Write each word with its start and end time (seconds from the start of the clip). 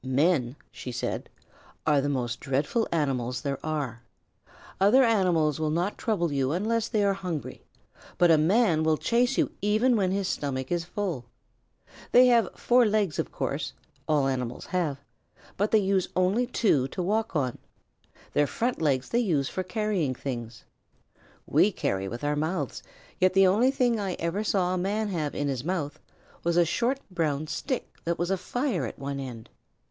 "Men," 0.03 0.55
she 0.71 0.91
said, 0.91 1.29
"are 1.85 2.01
the 2.01 2.09
most 2.09 2.39
dreadful 2.39 2.87
animals 2.91 3.41
there 3.41 3.63
are. 3.63 4.01
Other 4.79 5.03
animals 5.03 5.59
will 5.59 5.69
not 5.69 5.95
trouble 5.95 6.31
you 6.33 6.53
unless 6.53 6.87
they 6.87 7.03
are 7.03 7.13
hungry, 7.13 7.61
but 8.17 8.31
a 8.31 8.37
man 8.39 8.81
will 8.81 8.97
chase 8.97 9.37
you 9.37 9.51
even 9.61 9.95
when 9.95 10.09
his 10.09 10.27
stomach 10.27 10.71
is 10.71 10.85
full. 10.85 11.25
They 12.13 12.25
have 12.25 12.49
four 12.55 12.83
legs, 12.87 13.19
of 13.19 13.31
course, 13.31 13.73
all 14.07 14.25
animals 14.27 14.65
have, 14.65 14.97
but 15.55 15.69
they 15.69 15.77
use 15.77 16.09
only 16.15 16.47
two 16.47 16.87
to 16.87 17.03
walk 17.03 17.33
upon. 17.35 17.59
Their 18.33 18.47
front 18.47 18.81
legs 18.81 19.09
they 19.09 19.19
use 19.19 19.49
for 19.49 19.61
carrying 19.61 20.15
things. 20.15 20.63
We 21.45 21.71
carry 21.71 22.07
with 22.07 22.23
our 22.23 22.35
mouths, 22.35 22.81
yet 23.19 23.33
the 23.35 23.45
only 23.45 23.69
thing 23.69 23.99
I 23.99 24.13
ever 24.13 24.43
saw 24.43 24.73
a 24.73 24.79
man 24.79 25.09
have 25.09 25.35
in 25.35 25.47
his 25.47 25.63
mouth 25.63 25.99
was 26.43 26.57
a 26.57 26.65
short 26.65 26.99
brown 27.11 27.45
stick 27.45 27.93
that 28.03 28.17
was 28.17 28.31
afire 28.31 28.87
at 28.87 28.97
one 28.97 29.19
end. 29.19 29.47